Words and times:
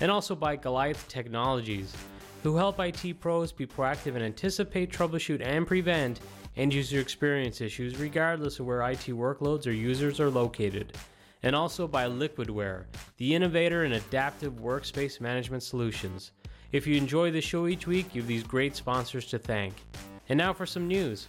And 0.00 0.10
also 0.10 0.34
by 0.34 0.56
Goliath 0.56 1.06
Technologies, 1.08 1.94
who 2.42 2.56
help 2.56 2.80
IT 2.80 3.20
pros 3.20 3.52
be 3.52 3.66
proactive 3.66 4.14
and 4.14 4.24
anticipate, 4.24 4.92
troubleshoot, 4.92 5.44
and 5.44 5.66
prevent 5.66 6.20
end 6.56 6.74
user 6.74 7.00
experience 7.00 7.60
issues 7.60 7.98
regardless 7.98 8.58
of 8.58 8.66
where 8.66 8.82
IT 8.82 9.06
workloads 9.06 9.66
or 9.66 9.72
users 9.72 10.20
are 10.20 10.30
located. 10.30 10.96
And 11.44 11.56
also 11.56 11.88
by 11.88 12.06
Liquidware, 12.06 12.84
the 13.16 13.34
innovator 13.34 13.84
in 13.84 13.92
adaptive 13.92 14.54
workspace 14.54 15.20
management 15.20 15.62
solutions. 15.62 16.32
If 16.72 16.86
you 16.86 16.96
enjoy 16.96 17.30
the 17.30 17.40
show 17.40 17.66
each 17.66 17.86
week, 17.86 18.14
you 18.14 18.22
have 18.22 18.28
these 18.28 18.44
great 18.44 18.76
sponsors 18.76 19.26
to 19.26 19.38
thank. 19.38 19.74
And 20.28 20.38
now 20.38 20.52
for 20.52 20.66
some 20.66 20.88
news. 20.88 21.28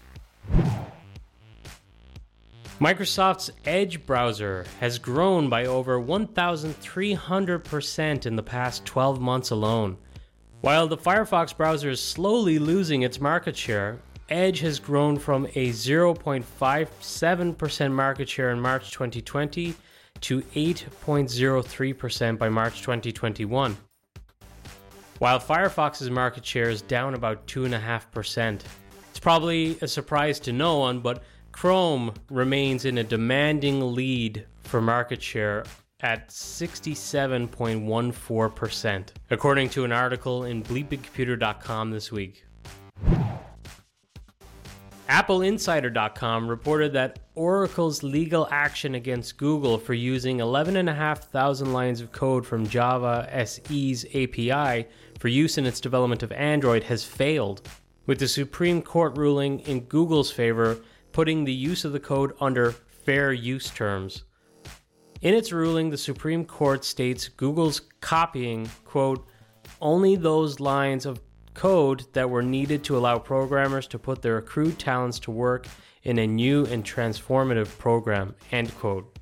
Microsoft's 2.79 3.51
Edge 3.65 4.03
browser 4.05 4.65
has 4.79 4.97
grown 4.97 5.47
by 5.47 5.65
over 5.65 5.99
1,300% 5.99 8.25
in 8.25 8.35
the 8.35 8.43
past 8.43 8.83
12 8.85 9.21
months 9.21 9.51
alone. 9.51 9.95
While 10.61 10.87
the 10.87 10.97
Firefox 10.97 11.55
browser 11.55 11.91
is 11.91 12.01
slowly 12.01 12.57
losing 12.57 13.03
its 13.03 13.21
market 13.21 13.55
share, 13.55 13.99
Edge 14.27 14.61
has 14.61 14.79
grown 14.79 15.19
from 15.19 15.45
a 15.47 15.69
0.57% 15.69 17.91
market 17.91 18.27
share 18.27 18.49
in 18.51 18.59
March 18.59 18.89
2020 18.91 19.75
to 20.21 20.41
8.03% 20.41 22.37
by 22.37 22.49
March 22.49 22.81
2021. 22.81 23.77
While 25.19 25.39
Firefox's 25.39 26.09
market 26.09 26.43
share 26.43 26.69
is 26.69 26.81
down 26.81 27.13
about 27.13 27.45
2.5%. 27.45 28.61
It's 29.11 29.19
probably 29.19 29.77
a 29.81 29.87
surprise 29.87 30.39
to 30.39 30.51
no 30.51 30.79
one, 30.79 31.01
but 31.01 31.21
Chrome 31.53 32.13
remains 32.29 32.83
in 32.83 32.97
a 32.97 33.03
demanding 33.03 33.95
lead 33.95 34.45
for 34.63 34.81
market 34.81 35.21
share 35.21 35.63
at 36.01 36.27
67.14%, 36.27 39.07
according 39.29 39.69
to 39.69 39.85
an 39.85 39.93
article 39.93 40.43
in 40.43 40.61
bleepingcomputer.com 40.63 41.91
this 41.91 42.11
week. 42.11 42.43
AppleInsider.com 45.07 46.49
reported 46.49 46.93
that 46.93 47.19
Oracle's 47.35 48.03
legal 48.03 48.47
action 48.51 48.95
against 48.95 49.37
Google 49.37 49.77
for 49.77 49.93
using 49.93 50.39
11,500 50.39 51.67
lines 51.67 52.01
of 52.01 52.11
code 52.11 52.45
from 52.45 52.67
Java 52.67 53.29
SE's 53.45 54.05
API 54.15 54.87
for 55.19 55.27
use 55.27 55.57
in 55.57 55.65
its 55.65 55.79
development 55.79 56.23
of 56.23 56.31
Android 56.31 56.83
has 56.83 57.05
failed, 57.05 57.67
with 58.05 58.19
the 58.19 58.27
Supreme 58.27 58.81
Court 58.81 59.17
ruling 59.17 59.59
in 59.61 59.81
Google's 59.81 60.31
favor 60.31 60.79
putting 61.13 61.45
the 61.45 61.53
use 61.53 61.85
of 61.85 61.93
the 61.93 61.99
code 61.99 62.33
under 62.41 62.71
fair 62.71 63.31
use 63.31 63.69
terms. 63.69 64.23
In 65.21 65.33
its 65.33 65.53
ruling, 65.53 65.89
the 65.89 65.97
Supreme 65.97 66.43
Court 66.43 66.83
states 66.83 67.29
Google's 67.29 67.81
copying, 68.01 68.69
quote, 68.83 69.25
only 69.79 70.17
those 70.17 70.59
lines 70.59 71.05
of 71.05 71.21
code 71.53 72.03
that 72.13 72.29
were 72.29 72.41
needed 72.41 72.83
to 72.83 72.97
allow 72.97 73.19
programmers 73.19 73.87
to 73.87 73.99
put 73.99 74.21
their 74.21 74.37
accrued 74.37 74.77
talents 74.79 75.19
to 75.19 75.31
work 75.31 75.67
in 76.03 76.19
a 76.19 76.27
new 76.27 76.65
and 76.65 76.83
transformative 76.83 77.77
program. 77.77 78.35
End 78.51 78.75
quote. 78.77 79.17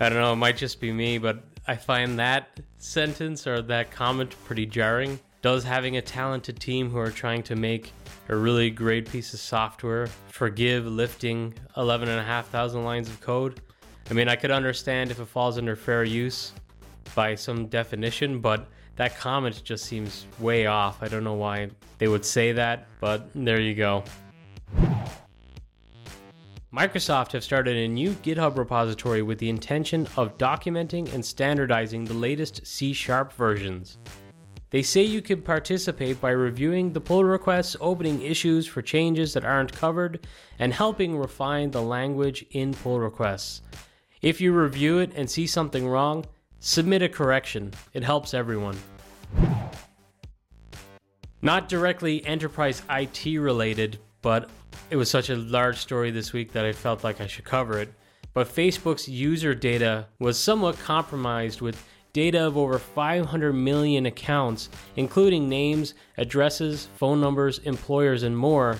I 0.00 0.08
don't 0.08 0.18
know, 0.18 0.32
it 0.32 0.36
might 0.36 0.56
just 0.56 0.80
be 0.80 0.92
me, 0.92 1.18
but 1.18 1.44
I 1.66 1.76
find 1.76 2.18
that 2.18 2.60
sentence 2.78 3.46
or 3.46 3.60
that 3.62 3.90
comment 3.90 4.34
pretty 4.44 4.66
jarring. 4.66 5.18
Does 5.44 5.62
having 5.62 5.98
a 5.98 6.00
talented 6.00 6.58
team 6.58 6.88
who 6.88 6.96
are 6.96 7.10
trying 7.10 7.42
to 7.42 7.54
make 7.54 7.92
a 8.30 8.34
really 8.34 8.70
great 8.70 9.10
piece 9.10 9.34
of 9.34 9.40
software 9.40 10.06
forgive 10.28 10.86
lifting 10.86 11.52
11,500 11.76 12.78
lines 12.78 13.10
of 13.10 13.20
code? 13.20 13.60
I 14.10 14.14
mean, 14.14 14.26
I 14.26 14.36
could 14.36 14.50
understand 14.50 15.10
if 15.10 15.20
it 15.20 15.26
falls 15.26 15.58
under 15.58 15.76
fair 15.76 16.02
use 16.02 16.54
by 17.14 17.34
some 17.34 17.66
definition, 17.66 18.40
but 18.40 18.68
that 18.96 19.18
comment 19.18 19.62
just 19.62 19.84
seems 19.84 20.24
way 20.38 20.64
off. 20.64 21.02
I 21.02 21.08
don't 21.08 21.24
know 21.24 21.34
why 21.34 21.68
they 21.98 22.08
would 22.08 22.24
say 22.24 22.52
that, 22.52 22.86
but 22.98 23.28
there 23.34 23.60
you 23.60 23.74
go. 23.74 24.02
Microsoft 26.72 27.32
have 27.32 27.44
started 27.44 27.76
a 27.76 27.86
new 27.86 28.12
GitHub 28.12 28.56
repository 28.56 29.20
with 29.20 29.38
the 29.40 29.50
intention 29.50 30.08
of 30.16 30.38
documenting 30.38 31.12
and 31.12 31.22
standardizing 31.22 32.06
the 32.06 32.14
latest 32.14 32.66
C 32.66 32.94
Sharp 32.94 33.30
versions. 33.34 33.98
They 34.74 34.82
say 34.82 35.04
you 35.04 35.22
can 35.22 35.40
participate 35.40 36.20
by 36.20 36.30
reviewing 36.30 36.92
the 36.92 37.00
pull 37.00 37.22
requests, 37.22 37.76
opening 37.80 38.22
issues 38.22 38.66
for 38.66 38.82
changes 38.82 39.32
that 39.34 39.44
aren't 39.44 39.72
covered, 39.72 40.26
and 40.58 40.74
helping 40.74 41.16
refine 41.16 41.70
the 41.70 41.80
language 41.80 42.44
in 42.50 42.74
pull 42.74 42.98
requests. 42.98 43.62
If 44.20 44.40
you 44.40 44.52
review 44.52 44.98
it 44.98 45.12
and 45.14 45.30
see 45.30 45.46
something 45.46 45.86
wrong, 45.86 46.24
submit 46.58 47.02
a 47.02 47.08
correction. 47.08 47.72
It 47.92 48.02
helps 48.02 48.34
everyone. 48.34 48.76
Not 51.40 51.68
directly 51.68 52.26
enterprise 52.26 52.82
IT 52.90 53.38
related, 53.38 54.00
but 54.22 54.50
it 54.90 54.96
was 54.96 55.08
such 55.08 55.30
a 55.30 55.36
large 55.36 55.78
story 55.78 56.10
this 56.10 56.32
week 56.32 56.50
that 56.50 56.64
I 56.64 56.72
felt 56.72 57.04
like 57.04 57.20
I 57.20 57.28
should 57.28 57.44
cover 57.44 57.78
it. 57.78 57.94
But 58.32 58.48
Facebook's 58.48 59.08
user 59.08 59.54
data 59.54 60.08
was 60.18 60.36
somewhat 60.36 60.80
compromised 60.80 61.60
with 61.60 61.80
data 62.14 62.46
of 62.46 62.56
over 62.56 62.78
500 62.78 63.52
million 63.52 64.06
accounts, 64.06 64.70
including 64.96 65.48
names, 65.48 65.94
addresses, 66.16 66.88
phone 66.96 67.20
numbers, 67.20 67.58
employers, 67.58 68.22
and 68.22 68.38
more, 68.38 68.78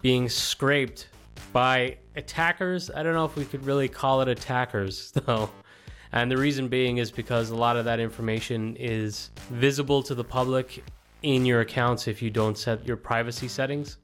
being 0.00 0.28
scraped 0.28 1.08
by 1.52 1.98
attackers. 2.16 2.88
I 2.90 3.02
don't 3.02 3.14
know 3.14 3.24
if 3.24 3.36
we 3.36 3.44
could 3.44 3.66
really 3.66 3.88
call 3.88 4.22
it 4.22 4.28
attackers, 4.28 5.10
though. 5.26 5.50
And 6.12 6.30
the 6.30 6.36
reason 6.38 6.68
being 6.68 6.98
is 6.98 7.10
because 7.10 7.50
a 7.50 7.56
lot 7.56 7.76
of 7.76 7.84
that 7.84 8.00
information 8.00 8.76
is 8.76 9.30
visible 9.50 10.02
to 10.04 10.14
the 10.14 10.24
public 10.24 10.82
in 11.22 11.44
your 11.44 11.60
accounts 11.60 12.06
if 12.06 12.22
you 12.22 12.30
don't 12.30 12.56
set 12.56 12.86
your 12.86 12.96
privacy 12.96 13.48
settings. 13.48 13.98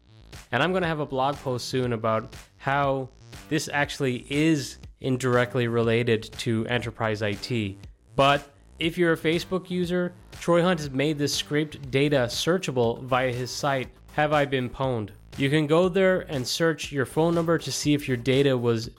And 0.51 0.63
I'm 0.63 0.73
going 0.73 0.83
to 0.83 0.89
have 0.89 1.01
a 1.01 1.07
blog 1.07 1.37
post 1.37 1.69
soon 1.69 1.93
about 1.93 2.35
how 2.59 3.09
this 3.49 3.71
actually 3.73 4.27
is 4.29 4.79
indirectly 5.01 5.69
related 5.69 6.25
to 6.39 6.67
enterprise 6.67 7.23
IT. 7.23 7.77
But 8.17 8.51
if 8.79 8.99
you're 8.99 9.13
a 9.13 9.17
Facebook 9.17 9.71
user, 9.71 10.13
Troy 10.41 10.63
Hunt 10.63 10.81
has 10.81 10.91
made 10.91 11.19
this 11.19 11.35
scraped 11.35 11.91
data 11.91 12.27
searchable 12.29 13.03
via 13.03 13.33
his 13.33 13.51
site, 13.51 13.89
Have 14.15 14.33
I 14.33 14.45
Been 14.45 14.69
Pwned? 14.69 15.11
You 15.37 15.51
can 15.51 15.67
go 15.67 15.89
there 15.89 16.21
and 16.23 16.47
search 16.47 16.93
your 16.93 17.07
phone 17.07 17.35
number 17.35 17.59
to 17.59 17.73
see 17.73 17.95
if 17.95 18.09
your 18.09 18.17
data 18.17 18.57
was 18.57 18.91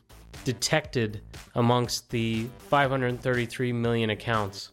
detected 0.44 1.22
amongst 1.56 2.09
the 2.09 2.47
533 2.69 3.74
million 3.74 4.09
accounts. 4.09 4.72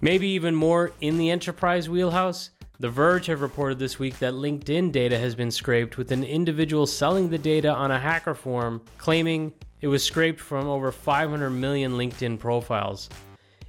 Maybe 0.00 0.28
even 0.28 0.54
more 0.54 0.92
in 1.00 1.16
the 1.18 1.30
enterprise 1.30 1.88
wheelhouse, 1.88 2.50
The 2.80 2.90
Verge 2.90 3.26
have 3.26 3.40
reported 3.40 3.78
this 3.78 3.98
week 3.98 4.18
that 4.18 4.34
LinkedIn 4.34 4.90
data 4.90 5.18
has 5.18 5.34
been 5.34 5.50
scraped, 5.52 5.96
with 5.96 6.10
an 6.10 6.24
individual 6.24 6.86
selling 6.86 7.30
the 7.30 7.38
data 7.38 7.68
on 7.68 7.92
a 7.92 8.00
hacker 8.00 8.34
forum 8.34 8.82
claiming 8.98 9.52
it 9.82 9.88
was 9.88 10.02
scraped 10.02 10.40
from 10.40 10.66
over 10.66 10.90
500 10.90 11.50
million 11.50 11.92
LinkedIn 11.92 12.38
profiles. 12.38 13.10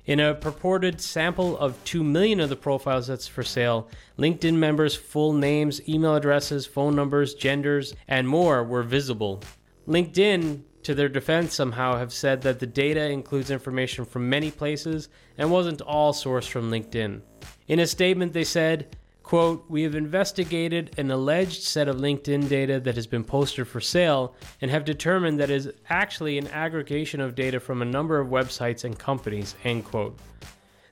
In 0.06 0.20
a 0.20 0.36
purported 0.36 1.02
sample 1.02 1.58
of 1.58 1.82
2 1.86 2.04
million 2.04 2.40
of 2.40 2.50
the 2.50 2.56
profiles 2.56 3.08
that's 3.08 3.28
for 3.28 3.42
sale, 3.42 3.90
LinkedIn 4.20 4.54
members' 4.54 4.96
full 4.96 5.34
names, 5.34 5.82
email 5.90 6.16
addresses, 6.16 6.66
phone 6.66 6.96
numbers, 6.96 7.34
genders, 7.34 7.96
and 8.08 8.28
more 8.28 8.64
were 8.64 8.84
visible. 8.84 9.42
LinkedIn, 9.88 10.62
to 10.84 10.94
their 10.94 11.10
defense, 11.10 11.56
somehow 11.56 11.98
have 11.98 12.14
said 12.14 12.42
that 12.42 12.60
the 12.60 12.68
data 12.68 13.10
includes 13.10 13.50
information 13.50 14.06
from 14.06 14.30
many 14.30 14.52
places 14.52 15.10
and 15.38 15.50
wasn't 15.50 15.82
all 15.82 16.14
sourced 16.14 16.50
from 16.50 16.70
LinkedIn. 16.70 17.22
In 17.68 17.80
a 17.80 17.88
statement, 17.88 18.34
they 18.34 18.44
said, 18.44 18.98
Quote, 19.24 19.64
we 19.70 19.84
have 19.84 19.96
investigated 19.96 20.94
an 21.00 21.10
alleged 21.10 21.64
set 21.64 21.88
of 21.88 21.96
LinkedIn 21.96 22.50
data 22.50 22.80
that 22.82 22.96
has 22.96 23.08
been 23.08 23.24
posted 23.24 23.68
for 23.68 23.80
sale 23.80 24.36
and 24.62 24.70
have 24.70 24.84
determined 24.84 25.40
that 25.40 25.50
is 25.50 25.72
actually 25.90 26.38
an 26.38 26.48
aggregation 26.50 27.22
of 27.22 27.34
data 27.34 27.60
from 27.60 27.82
a 27.82 27.86
number 27.86 28.20
of 28.20 28.28
websites 28.28 28.84
and 28.84 29.00
companies, 29.00 29.56
end 29.64 29.86
quote. 29.86 30.20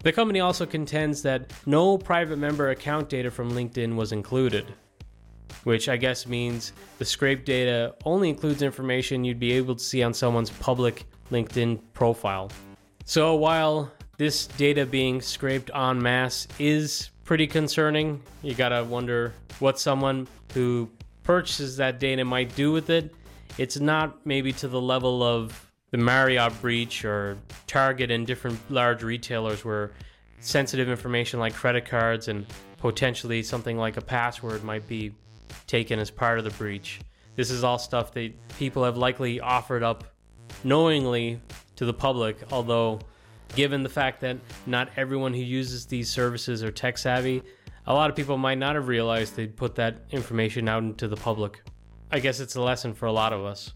The 0.03 0.13
company 0.13 0.39
also 0.39 0.65
contends 0.65 1.21
that 1.23 1.51
no 1.67 1.97
private 1.97 2.37
member 2.37 2.69
account 2.69 3.09
data 3.09 3.29
from 3.29 3.51
LinkedIn 3.51 3.95
was 3.95 4.13
included, 4.13 4.65
which 5.65 5.89
I 5.89 5.97
guess 5.97 6.25
means 6.25 6.71
the 6.97 7.05
scraped 7.05 7.45
data 7.45 7.93
only 8.05 8.29
includes 8.29 8.63
information 8.63 9.23
you'd 9.23 9.39
be 9.39 9.51
able 9.51 9.75
to 9.75 9.83
see 9.83 10.01
on 10.01 10.13
someone's 10.13 10.49
public 10.49 11.05
LinkedIn 11.31 11.81
profile. 11.93 12.49
So 13.05 13.35
while 13.35 13.91
this 14.17 14.47
data 14.47 14.85
being 14.85 15.21
scraped 15.21 15.69
en 15.75 16.01
masse 16.01 16.47
is 16.57 17.10
pretty 17.23 17.47
concerning. 17.47 18.21
You 18.41 18.53
gotta 18.53 18.83
wonder 18.83 19.33
what 19.59 19.79
someone 19.79 20.27
who 20.53 20.89
purchases 21.23 21.77
that 21.77 21.99
data 21.99 22.25
might 22.25 22.55
do 22.55 22.71
with 22.71 22.89
it. 22.89 23.13
It's 23.57 23.79
not 23.79 24.25
maybe 24.25 24.53
to 24.53 24.67
the 24.67 24.81
level 24.81 25.23
of 25.23 25.71
the 25.91 25.97
Marriott 25.97 26.59
breach 26.61 27.05
or 27.05 27.37
Target 27.67 28.11
and 28.11 28.25
different 28.25 28.59
large 28.71 29.03
retailers 29.03 29.63
where 29.63 29.91
sensitive 30.39 30.89
information 30.89 31.39
like 31.39 31.53
credit 31.53 31.85
cards 31.85 32.27
and 32.27 32.45
potentially 32.77 33.43
something 33.43 33.77
like 33.77 33.97
a 33.97 34.01
password 34.01 34.63
might 34.63 34.87
be 34.87 35.13
taken 35.67 35.99
as 35.99 36.09
part 36.09 36.39
of 36.39 36.43
the 36.43 36.49
breach. 36.51 36.99
This 37.35 37.51
is 37.51 37.63
all 37.63 37.77
stuff 37.77 38.13
that 38.13 38.33
people 38.57 38.83
have 38.83 38.97
likely 38.97 39.39
offered 39.39 39.83
up 39.83 40.05
knowingly 40.63 41.39
to 41.75 41.85
the 41.85 41.93
public, 41.93 42.37
although, 42.51 42.99
given 43.55 43.83
the 43.83 43.89
fact 43.89 44.21
that 44.21 44.37
not 44.65 44.89
everyone 44.97 45.33
who 45.33 45.41
uses 45.41 45.85
these 45.85 46.09
services 46.09 46.63
are 46.63 46.71
tech 46.71 46.97
savvy, 46.97 47.41
a 47.87 47.93
lot 47.93 48.09
of 48.09 48.15
people 48.15 48.37
might 48.37 48.57
not 48.57 48.75
have 48.75 48.87
realized 48.87 49.35
they'd 49.35 49.55
put 49.55 49.75
that 49.75 49.97
information 50.11 50.69
out 50.69 50.83
into 50.83 51.07
the 51.07 51.15
public. 51.15 51.61
I 52.11 52.19
guess 52.19 52.39
it's 52.39 52.55
a 52.55 52.61
lesson 52.61 52.93
for 52.93 53.05
a 53.05 53.11
lot 53.11 53.33
of 53.33 53.43
us. 53.43 53.73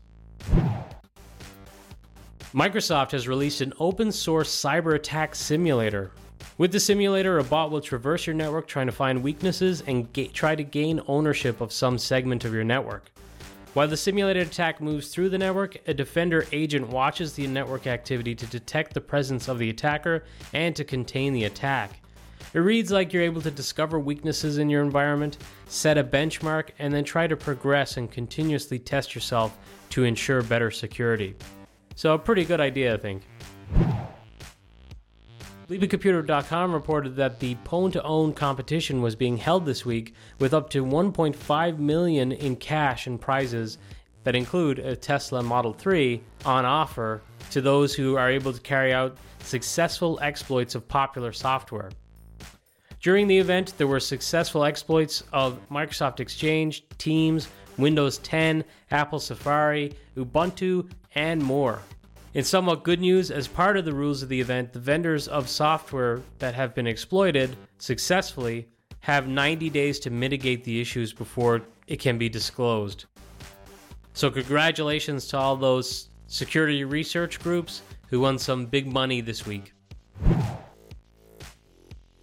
Microsoft 2.54 3.12
has 3.12 3.28
released 3.28 3.62
an 3.62 3.74
open 3.80 4.12
source 4.12 4.50
cyber 4.50 4.96
attack 4.96 5.36
simulator. 5.36 6.12
With 6.58 6.72
the 6.72 6.80
simulator, 6.80 7.40
a 7.40 7.44
bot 7.44 7.70
will 7.70 7.82
traverse 7.82 8.26
your 8.26 8.34
network 8.34 8.66
trying 8.66 8.86
to 8.86 8.94
find 8.94 9.22
weaknesses 9.22 9.84
and 9.88 10.12
ga- 10.14 10.30
try 10.30 10.56
to 10.56 10.64
gain 10.64 11.02
ownership 11.08 11.60
of 11.60 11.74
some 11.74 11.98
segment 11.98 12.46
of 12.46 12.54
your 12.54 12.64
network. 12.64 13.12
While 13.76 13.90
the 13.90 13.98
simulated 13.98 14.48
attack 14.48 14.80
moves 14.80 15.10
through 15.10 15.28
the 15.28 15.38
network, 15.38 15.76
a 15.86 15.94
defender 15.94 16.46
agent 16.54 16.88
watches 16.88 17.34
the 17.34 17.46
network 17.46 17.88
activity 17.88 18.34
to 18.34 18.46
detect 18.46 18.94
the 18.94 19.02
presence 19.02 19.50
of 19.50 19.60
the 19.60 19.70
attacker 19.70 20.24
and 20.54 20.74
to 20.78 20.86
contain 20.86 21.34
the 21.34 21.44
attack. 21.44 22.00
It 22.54 22.60
reads 22.60 22.90
like 22.90 23.12
you're 23.12 23.22
able 23.22 23.42
to 23.42 23.52
discover 23.52 24.00
weaknesses 24.00 24.60
in 24.60 24.70
your 24.70 24.82
environment, 24.82 25.40
set 25.68 25.98
a 25.98 26.06
benchmark, 26.06 26.70
and 26.80 26.94
then 26.94 27.04
try 27.04 27.28
to 27.28 27.36
progress 27.36 27.98
and 27.98 28.10
continuously 28.10 28.80
test 28.80 29.14
yourself 29.14 29.58
to 29.90 30.06
ensure 30.06 30.42
better 30.42 30.72
security. 30.72 31.36
So, 31.96 32.14
a 32.14 32.18
pretty 32.18 32.46
good 32.46 32.62
idea, 32.62 32.94
I 32.94 32.98
think. 32.98 33.24
BleepingComputer.com 35.68 36.74
reported 36.74 37.16
that 37.16 37.40
the 37.40 37.56
Pwn2Own 37.66 38.36
competition 38.36 39.02
was 39.02 39.16
being 39.16 39.38
held 39.38 39.66
this 39.66 39.84
week 39.84 40.14
with 40.38 40.54
up 40.54 40.70
to 40.70 40.86
1.5 40.86 41.80
million 41.80 42.32
in 42.32 42.56
cash 42.56 43.08
and 43.08 43.20
prizes 43.20 43.80
that 44.24 44.36
include 44.36 44.78
a 44.78 44.96
Tesla 44.96 45.42
Model 45.42 45.74
3 45.74 46.22
on 46.46 46.66
offer 46.66 47.24
to 47.50 47.62
those 47.62 47.96
who 47.96 48.16
are 48.16 48.30
able 48.30 48.54
to 48.54 48.62
carry 48.62 48.94
out 48.94 49.18
successful 49.40 50.20
exploits 50.22 50.76
of 50.76 50.88
popular 50.88 51.32
software. 51.32 51.90
During 53.02 53.28
the 53.28 53.38
event, 53.40 53.74
there 53.80 53.88
were 53.88 54.00
successful 54.00 54.66
exploits 54.66 55.24
of 55.34 55.60
Microsoft 55.70 56.20
Exchange, 56.20 56.84
Teams, 57.00 57.48
Windows 57.80 58.20
10, 58.20 58.64
Apple 58.92 59.20
Safari, 59.20 59.94
Ubuntu, 60.16 60.88
and 61.16 61.42
more. 61.42 61.82
In 62.36 62.44
somewhat 62.44 62.84
good 62.84 63.00
news, 63.00 63.32
as 63.32 63.48
part 63.48 63.78
of 63.78 63.86
the 63.86 63.94
rules 63.94 64.22
of 64.22 64.28
the 64.28 64.42
event, 64.42 64.74
the 64.74 64.80
vendors 64.80 65.30
of 65.30 65.48
software 65.48 66.20
that 66.40 66.54
have 66.54 66.76
been 66.76 66.86
exploited 66.86 67.56
successfully 67.78 68.68
have 69.00 69.26
90 69.26 69.70
days 69.70 70.00
to 70.00 70.10
mitigate 70.10 70.66
the 70.66 70.82
issues 70.82 71.14
before 71.14 71.62
it 71.88 72.02
can 72.02 72.18
be 72.18 72.28
disclosed. 72.28 73.06
So, 74.12 74.30
congratulations 74.30 75.28
to 75.30 75.38
all 75.38 75.56
those 75.56 76.10
security 76.28 76.84
research 76.84 77.40
groups 77.40 77.84
who 78.10 78.20
won 78.20 78.38
some 78.38 78.66
big 78.66 78.86
money 78.86 79.22
this 79.22 79.46
week. 79.46 79.72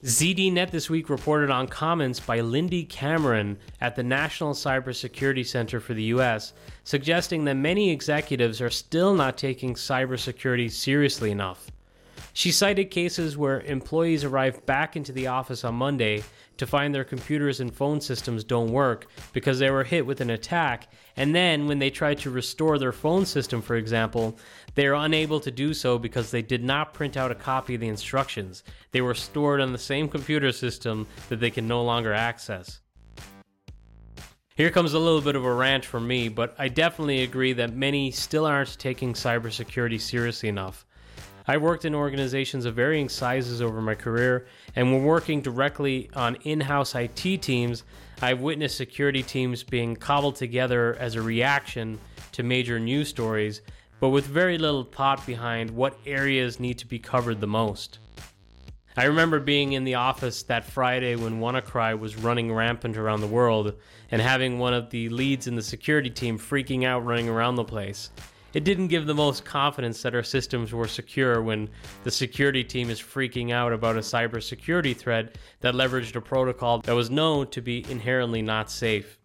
ZDNet 0.05 0.73
this 0.73 0.91
week 0.91 1.09
reported 1.09 1.49
on 1.49 1.69
comments 1.69 2.19
by 2.19 2.41
Lindy 2.41 2.83
Cameron 2.83 3.57
at 3.81 3.95
the 3.95 4.03
National 4.03 4.53
Cybersecurity 4.53 5.47
Center 5.47 5.79
for 5.79 5.95
the 5.95 6.03
U.S., 6.05 6.55
suggesting 6.83 7.45
that 7.45 7.55
many 7.55 7.91
executives 7.91 8.61
are 8.61 8.69
still 8.69 9.15
not 9.15 9.39
taking 9.39 9.75
cybersecurity 9.75 10.73
seriously 10.73 11.31
enough. 11.31 11.71
She 12.33 12.51
cited 12.51 12.91
cases 12.91 13.37
where 13.37 13.61
employees 13.61 14.25
arrived 14.25 14.67
back 14.67 14.97
into 14.97 15.13
the 15.13 15.29
office 15.29 15.63
on 15.63 15.77
Monday 15.77 16.25
to 16.57 16.67
find 16.67 16.95
their 16.95 17.05
computers 17.05 17.61
and 17.61 17.75
phone 17.75 18.01
systems 18.01 18.45
don't 18.45 18.73
work 18.73 19.07
because 19.33 19.59
they 19.59 19.71
were 19.71 19.85
hit 19.85 20.07
with 20.07 20.21
an 20.21 20.31
attack, 20.31 20.89
and 21.17 21.35
then 21.35 21.67
when 21.67 21.79
they 21.79 21.91
tried 21.91 22.19
to 22.19 22.31
restore 22.31 22.79
their 22.79 22.93
phone 22.93 23.27
system, 23.27 23.63
for 23.63 23.77
example, 23.77 24.39
they 24.75 24.87
are 24.87 24.95
unable 24.95 25.41
to 25.41 25.51
do 25.51 25.75
so 25.75 25.99
because 25.99 26.31
they 26.31 26.43
did 26.43 26.63
not 26.63 26.95
print 26.95 27.17
out 27.17 27.31
a 27.31 27.35
copy 27.35 27.75
of 27.75 27.81
the 27.81 27.89
instructions. 27.89 28.63
They 28.91 29.01
were 29.01 29.15
stored 29.15 29.61
on 29.61 29.73
the 29.73 29.79
same 29.79 30.09
computer 30.09 30.53
system 30.53 31.07
that 31.29 31.41
they 31.41 31.51
can 31.51 31.67
no 31.67 31.83
longer 31.83 32.13
access. 32.13 32.81
Here 34.55 34.71
comes 34.71 34.93
a 34.93 34.99
little 34.99 35.23
bit 35.23 35.35
of 35.35 35.47
a 35.47 35.55
rant 35.55 35.85
from 35.85 36.07
me, 36.07 36.29
but 36.29 36.55
I 36.59 36.69
definitely 36.69 37.23
agree 37.23 37.55
that 37.55 37.75
many 37.75 38.11
still 38.11 38.45
aren't 38.45 38.79
taking 38.79 39.15
cybersecurity 39.15 39.99
seriously 39.99 40.51
enough. 40.51 40.85
I 41.47 41.57
worked 41.57 41.85
in 41.85 41.95
organizations 41.95 42.67
of 42.67 42.77
varying 42.77 43.09
sizes 43.09 43.61
over 43.61 43.81
my 43.81 43.97
career, 43.97 44.47
and 44.77 44.93
when 44.93 45.03
working 45.03 45.41
directly 45.41 46.09
on 46.15 46.37
in 46.45 46.61
house 46.61 46.95
IT 46.95 47.43
teams, 47.43 47.83
I've 48.21 48.41
witnessed 48.41 48.77
security 48.77 49.25
teams 49.25 49.65
being 49.65 49.97
cobbled 49.97 50.37
together 50.37 50.97
as 51.01 51.17
a 51.17 51.23
reaction 51.23 51.99
to 52.33 52.45
major 52.45 52.79
news 52.79 53.09
stories, 53.09 53.63
but 53.99 54.11
with 54.11 54.27
very 54.27 54.57
little 54.57 54.85
thought 54.85 55.27
behind 55.27 55.71
what 55.71 55.99
areas 56.07 56.61
need 56.61 56.79
to 56.79 56.87
be 56.87 57.01
covered 57.01 57.41
the 57.41 57.49
most. 57.49 57.99
I 58.97 59.05
remember 59.05 59.41
being 59.41 59.73
in 59.73 59.83
the 59.85 59.95
office 59.95 60.45
that 60.45 60.65
Friday 60.65 61.17
when 61.17 61.41
WannaCry 61.41 61.99
was 61.99 62.15
running 62.15 62.53
rampant 62.53 62.97
around 62.97 63.21
the 63.21 63.27
world 63.27 63.75
and 64.11 64.23
having 64.23 64.59
one 64.59 64.75
of 64.75 64.91
the 64.91 65.09
leads 65.09 65.47
in 65.47 65.57
the 65.57 65.63
security 65.63 66.11
team 66.11 66.39
freaking 66.39 66.85
out 66.85 67.05
running 67.05 67.29
around 67.29 67.57
the 67.57 67.65
place 67.65 68.11
it 68.55 68.65
didn't 68.65 68.89
give 68.89 69.07
the 69.07 69.15
most 69.15 69.45
confidence 69.45 70.03
that 70.03 70.15
our 70.15 70.23
systems 70.23 70.73
were 70.73 70.89
secure 70.89 71.43
when 71.43 71.69
the 72.05 72.11
security 72.11 72.63
team 72.63 72.91
is 72.91 73.01
freaking 73.01 73.51
out 73.51 73.73
about 73.73 73.97
a 73.97 74.01
cybersecurity 74.01 74.97
threat 74.97 75.39
that 75.61 75.75
leveraged 75.75 76.17
a 76.17 76.21
protocol 76.21 76.81
that 76.81 76.95
was 76.95 77.11
known 77.11 77.49
to 77.49 77.61
be 77.61 77.85
inherently 77.91 78.43
not 78.43 78.71
safe. 78.71 79.19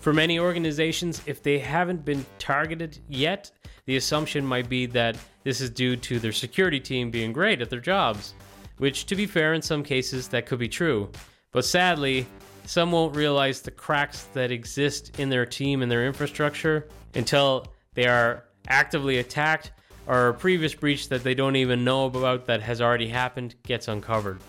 For 0.00 0.12
many 0.12 0.40
organizations, 0.40 1.22
if 1.26 1.42
they 1.42 1.60
haven't 1.60 2.04
been 2.04 2.26
targeted 2.38 2.98
yet, 3.08 3.52
the 3.84 3.96
assumption 3.96 4.44
might 4.44 4.68
be 4.68 4.86
that 4.86 5.16
this 5.44 5.60
is 5.60 5.70
due 5.70 5.96
to 5.96 6.18
their 6.18 6.32
security 6.32 6.80
team 6.80 7.10
being 7.10 7.32
great 7.32 7.62
at 7.62 7.70
their 7.70 7.80
jobs, 7.80 8.34
which, 8.78 9.06
to 9.06 9.14
be 9.14 9.26
fair, 9.26 9.54
in 9.54 9.62
some 9.62 9.82
cases 9.82 10.28
that 10.28 10.46
could 10.46 10.58
be 10.58 10.68
true. 10.68 11.08
But 11.52 11.64
sadly, 11.64 12.26
some 12.64 12.90
won't 12.92 13.14
realize 13.14 13.60
the 13.60 13.70
cracks 13.70 14.24
that 14.34 14.50
exist 14.50 15.20
in 15.20 15.28
their 15.28 15.46
team 15.46 15.82
and 15.82 15.90
their 15.90 16.06
infrastructure 16.06 16.88
until 17.14 17.66
they 17.94 18.06
are 18.06 18.44
actively 18.68 19.18
attacked 19.18 19.72
or 20.06 20.28
a 20.28 20.34
previous 20.34 20.74
breach 20.74 21.08
that 21.08 21.22
they 21.22 21.34
don't 21.34 21.56
even 21.56 21.84
know 21.84 22.06
about 22.06 22.46
that 22.46 22.60
has 22.60 22.80
already 22.80 23.08
happened 23.08 23.54
gets 23.62 23.88
uncovered. 23.88 24.40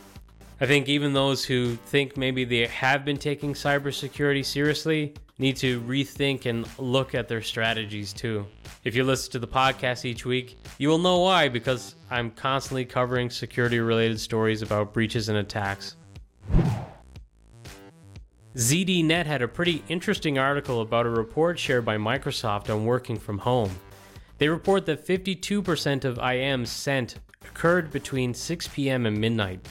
I 0.61 0.65
think 0.65 0.87
even 0.87 1.13
those 1.13 1.43
who 1.43 1.75
think 1.75 2.15
maybe 2.15 2.45
they 2.45 2.67
have 2.67 3.03
been 3.03 3.17
taking 3.17 3.53
cybersecurity 3.53 4.45
seriously 4.45 5.13
need 5.37 5.57
to 5.57 5.81
rethink 5.81 6.45
and 6.45 6.67
look 6.79 7.15
at 7.15 7.27
their 7.27 7.41
strategies 7.41 8.13
too. 8.13 8.45
If 8.83 8.95
you 8.95 9.03
listen 9.03 9.31
to 9.33 9.39
the 9.39 9.47
podcast 9.47 10.05
each 10.05 10.25
week, 10.25 10.57
you 10.77 10.89
will 10.89 10.99
know 10.99 11.19
why 11.19 11.49
because 11.49 11.95
I'm 12.09 12.31
constantly 12.31 12.85
covering 12.85 13.29
security 13.29 13.79
related 13.79 14.19
stories 14.19 14.61
about 14.61 14.93
breaches 14.93 15.29
and 15.29 15.37
attacks. 15.37 15.95
ZDNet 18.55 19.25
had 19.25 19.41
a 19.41 19.47
pretty 19.47 19.83
interesting 19.89 20.37
article 20.37 20.81
about 20.81 21.07
a 21.07 21.09
report 21.09 21.57
shared 21.57 21.83
by 21.83 21.97
Microsoft 21.97 22.73
on 22.73 22.85
working 22.85 23.17
from 23.17 23.39
home. 23.39 23.71
They 24.37 24.49
report 24.49 24.85
that 24.87 25.05
52% 25.05 26.05
of 26.05 26.17
IMs 26.17 26.67
sent 26.67 27.19
occurred 27.43 27.91
between 27.91 28.33
6 28.33 28.67
p.m. 28.69 29.05
and 29.05 29.17
midnight. 29.17 29.67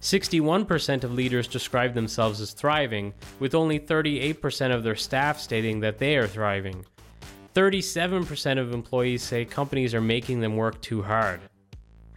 61% 0.00 1.04
of 1.04 1.12
leaders 1.12 1.46
describe 1.46 1.92
themselves 1.92 2.40
as 2.40 2.52
thriving, 2.52 3.12
with 3.38 3.54
only 3.54 3.78
38% 3.78 4.74
of 4.74 4.82
their 4.82 4.96
staff 4.96 5.38
stating 5.38 5.80
that 5.80 5.98
they 5.98 6.16
are 6.16 6.26
thriving. 6.26 6.86
37% 7.54 8.58
of 8.58 8.72
employees 8.72 9.22
say 9.22 9.44
companies 9.44 9.92
are 9.94 10.00
making 10.00 10.40
them 10.40 10.56
work 10.56 10.80
too 10.80 11.02
hard. 11.02 11.40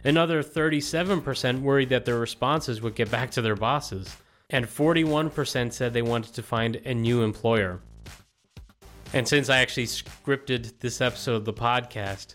Another 0.04 0.42
37% 0.42 1.60
worried 1.60 1.88
that 1.88 2.04
their 2.04 2.18
responses 2.18 2.80
would 2.80 2.94
get 2.94 3.10
back 3.10 3.30
to 3.32 3.42
their 3.42 3.56
bosses. 3.56 4.16
And 4.50 4.66
41% 4.66 5.72
said 5.72 5.92
they 5.92 6.02
wanted 6.02 6.34
to 6.34 6.42
find 6.42 6.76
a 6.76 6.94
new 6.94 7.22
employer. 7.22 7.80
And 9.14 9.28
since 9.28 9.48
I 9.48 9.58
actually 9.58 9.86
scripted 9.86 10.80
this 10.80 11.00
episode 11.00 11.36
of 11.36 11.44
the 11.44 11.52
podcast, 11.52 12.34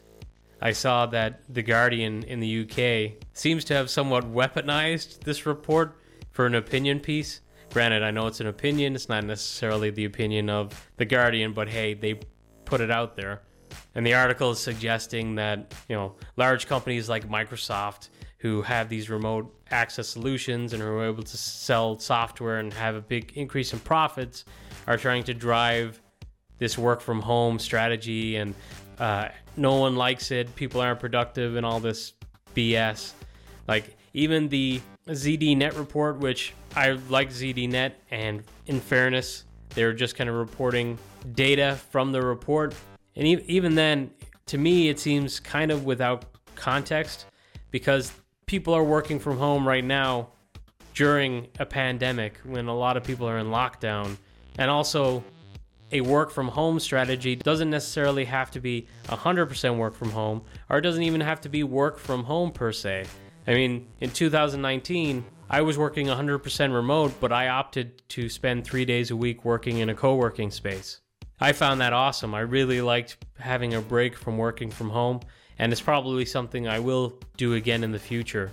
I 0.62 0.72
saw 0.72 1.08
that 1.08 1.42
The 1.54 1.62
Guardian 1.62 2.24
in 2.24 2.40
the 2.40 2.62
UK 2.62 3.22
seems 3.34 3.66
to 3.66 3.74
have 3.74 3.90
somewhat 3.90 4.34
weaponized 4.34 5.26
this 5.26 5.46
report 5.46 5.98
for 6.32 6.46
an 6.46 6.56
opinion 6.56 7.02
piece. 7.02 7.42
Granted, 7.74 8.02
I 8.02 8.12
know 8.12 8.28
it's 8.28 8.40
an 8.40 8.48
opinion, 8.48 8.96
it's 8.96 9.10
not 9.10 9.26
necessarily 9.26 9.90
the 9.90 10.06
opinion 10.06 10.50
of 10.50 10.90
The 10.96 11.04
Guardian, 11.04 11.52
but 11.52 11.68
hey, 11.68 11.96
they 11.96 12.22
put 12.64 12.80
it 12.80 12.90
out 12.90 13.18
there. 13.18 13.42
And 13.94 14.06
the 14.06 14.14
article 14.14 14.52
is 14.52 14.60
suggesting 14.60 15.36
that, 15.36 15.74
you 15.90 15.98
know, 15.98 16.16
large 16.38 16.66
companies 16.66 17.10
like 17.10 17.28
Microsoft 17.28 18.08
who 18.38 18.62
have 18.62 18.88
these 18.88 19.10
remote 19.10 19.54
access 19.70 20.08
solutions 20.08 20.72
and 20.72 20.82
who 20.82 20.88
are 20.88 21.10
able 21.10 21.24
to 21.24 21.38
sell 21.38 22.00
software 22.00 22.60
and 22.60 22.74
have 22.74 22.96
a 22.96 23.02
big 23.02 23.34
increase 23.36 23.74
in 23.74 23.80
profits 23.80 24.46
are 24.88 24.96
trying 24.96 25.26
to 25.26 25.34
drive 25.34 26.02
this 26.60 26.78
work 26.78 27.02
from 27.02 27.22
home 27.22 27.58
strategy 27.58 28.36
and 28.36 28.54
uh, 29.00 29.30
no 29.58 29.76
one 29.76 29.96
likes 29.96 30.32
it. 30.32 30.54
People 30.56 30.82
aren't 30.82 31.00
productive 31.00 31.56
and 31.56 31.66
all 31.66 31.80
this 31.80 32.14
bs 32.56 33.14
like 33.68 33.96
even 34.16 34.50
the 34.50 34.82
zdnet 35.08 35.78
report 35.78 36.18
which 36.18 36.54
i 36.76 36.90
like 37.10 37.30
zdnet 37.30 37.94
and 38.10 38.44
in 38.66 38.80
fairness 38.80 39.46
they're 39.76 39.94
just 39.94 40.16
kind 40.16 40.30
of 40.30 40.36
reporting 40.36 40.98
data 41.34 41.78
from 41.92 42.12
the 42.12 42.22
report. 42.22 42.74
And 43.16 43.28
even 43.28 43.76
then 43.76 44.12
to 44.48 44.58
me 44.58 44.90
it 44.90 45.00
seems 45.00 45.40
kind 45.40 45.72
of 45.72 45.86
without 45.86 46.26
context 46.56 47.26
because 47.72 48.12
people 48.46 48.74
are 48.74 48.84
working 48.84 49.20
from 49.20 49.38
home 49.38 49.68
right 49.68 49.84
now 49.84 50.30
during 50.96 51.48
a 51.60 51.66
pandemic 51.66 52.38
when 52.44 52.68
a 52.68 52.76
lot 52.76 52.98
of 52.98 53.04
people 53.04 53.28
are 53.30 53.38
in 53.38 53.48
lockdown. 53.48 54.18
And 54.58 54.70
also, 54.70 55.24
a 55.92 56.02
work 56.02 56.32
from 56.32 56.48
home 56.50 56.80
strategy 56.80 57.36
doesn't 57.36 57.70
necessarily 57.70 58.26
have 58.26 58.52
to 58.52 58.60
be 58.60 58.88
100% 59.08 59.78
work 59.78 59.96
from 59.96 60.12
home, 60.12 60.44
or 60.70 60.78
it 60.78 60.82
doesn't 60.82 61.04
even 61.04 61.22
have 61.22 61.42
to 61.42 61.50
be 61.50 61.64
work 61.64 61.98
from 61.98 62.24
home 62.24 62.52
per 62.52 62.72
se. 62.72 63.06
I 63.48 63.54
mean, 63.54 63.88
in 64.00 64.12
2019, 64.12 65.26
I 65.50 65.62
was 65.62 65.78
working 65.78 66.08
100% 66.08 66.74
remote, 66.74 67.14
but 67.20 67.32
I 67.32 67.48
opted 67.48 68.08
to 68.10 68.30
spend 68.30 68.66
three 68.66 68.86
days 68.86 69.12
a 69.12 69.16
week 69.16 69.44
working 69.44 69.80
in 69.80 69.90
a 69.90 69.96
co 69.96 70.16
working 70.16 70.52
space. 70.52 71.02
I 71.40 71.54
found 71.54 71.82
that 71.82 71.94
awesome. 71.94 72.36
I 72.36 72.42
really 72.42 72.82
liked 72.82 73.18
having 73.40 73.74
a 73.74 73.82
break 73.82 74.16
from 74.16 74.38
working 74.38 74.70
from 74.70 74.90
home 74.90 75.22
and 75.60 75.74
it's 75.74 75.82
probably 75.82 76.26
something 76.26 76.68
I 76.68 76.80
will 76.80 77.20
do 77.38 77.54
again 77.54 77.84
in 77.84 77.92
the 77.92 78.00
future. 78.00 78.50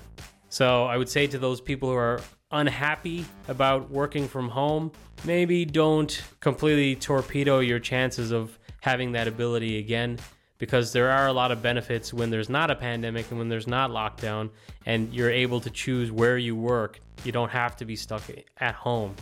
So 0.48 0.84
I 0.84 0.96
would 0.96 1.08
say 1.08 1.26
to 1.28 1.38
those 1.38 1.60
people 1.60 1.88
who 1.88 1.94
are 1.94 2.20
unhappy 2.50 3.24
about 3.48 3.90
working 3.90 4.28
from 4.28 4.48
home, 4.48 4.92
maybe 5.24 5.64
don't 5.64 6.22
completely 6.40 6.94
torpedo 6.94 7.60
your 7.60 7.78
chances 7.78 8.30
of 8.30 8.58
having 8.80 9.12
that 9.12 9.26
ability 9.26 9.78
again 9.78 10.18
because 10.58 10.92
there 10.92 11.10
are 11.10 11.26
a 11.26 11.32
lot 11.32 11.50
of 11.50 11.60
benefits 11.60 12.14
when 12.14 12.30
there's 12.30 12.48
not 12.48 12.70
a 12.70 12.74
pandemic 12.74 13.30
and 13.30 13.38
when 13.38 13.48
there's 13.48 13.66
not 13.66 13.90
lockdown 13.90 14.48
and 14.86 15.12
you're 15.12 15.30
able 15.30 15.60
to 15.60 15.70
choose 15.70 16.10
where 16.10 16.38
you 16.38 16.56
work. 16.56 17.00
You 17.24 17.32
don't 17.32 17.50
have 17.50 17.76
to 17.76 17.84
be 17.84 17.96
stuck 17.96 18.22
at 18.58 18.74
home. 18.74 19.14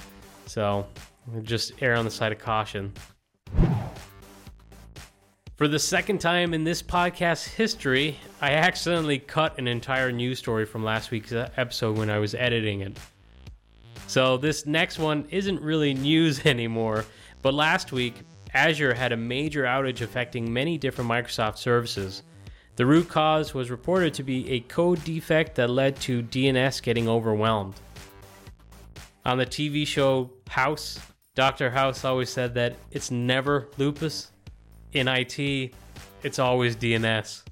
So 0.46 0.86
just 1.42 1.72
err 1.82 1.96
on 1.96 2.04
the 2.04 2.10
side 2.10 2.32
of 2.32 2.38
caution. 2.38 2.92
For 5.56 5.68
the 5.68 5.78
second 5.78 6.18
time 6.18 6.52
in 6.52 6.64
this 6.64 6.82
podcast 6.82 7.48
history, 7.48 8.18
I 8.40 8.52
accidentally 8.52 9.20
cut 9.20 9.56
an 9.58 9.68
entire 9.68 10.10
news 10.10 10.40
story 10.40 10.66
from 10.66 10.84
last 10.84 11.10
week's 11.10 11.32
episode 11.32 11.96
when 11.96 12.10
I 12.10 12.18
was 12.18 12.34
editing 12.34 12.80
it. 12.80 12.98
So 14.06 14.36
this 14.36 14.66
next 14.66 14.98
one 14.98 15.26
isn't 15.30 15.60
really 15.60 15.94
news 15.94 16.44
anymore, 16.46 17.04
but 17.42 17.54
last 17.54 17.92
week, 17.92 18.14
Azure 18.52 18.94
had 18.94 19.12
a 19.12 19.16
major 19.16 19.64
outage 19.64 20.00
affecting 20.00 20.52
many 20.52 20.78
different 20.78 21.10
Microsoft 21.10 21.58
services. 21.58 22.22
The 22.76 22.86
root 22.86 23.08
cause 23.08 23.54
was 23.54 23.70
reported 23.70 24.14
to 24.14 24.22
be 24.22 24.50
a 24.50 24.60
code 24.60 25.02
defect 25.04 25.56
that 25.56 25.70
led 25.70 25.96
to 26.02 26.22
DNS 26.22 26.82
getting 26.82 27.08
overwhelmed. 27.08 27.74
On 29.24 29.38
the 29.38 29.46
TV 29.46 29.86
show 29.86 30.30
House, 30.48 31.00
Dr. 31.34 31.70
House 31.70 32.04
always 32.04 32.30
said 32.30 32.54
that 32.54 32.76
it's 32.92 33.10
never 33.10 33.68
lupus, 33.76 34.30
in 34.92 35.08
IT, 35.08 35.72
it's 36.22 36.38
always 36.38 36.76
DNS. 36.76 37.42